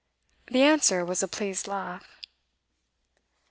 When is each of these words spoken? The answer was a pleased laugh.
The 0.47 0.63
answer 0.63 1.05
was 1.05 1.21
a 1.21 1.27
pleased 1.27 1.67
laugh. 1.67 2.17